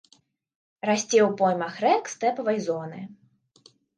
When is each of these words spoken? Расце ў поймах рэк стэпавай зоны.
Расце 0.89 1.19
ў 1.25 1.27
поймах 1.41 1.75
рэк 1.85 2.09
стэпавай 2.15 2.57
зоны. 2.71 2.99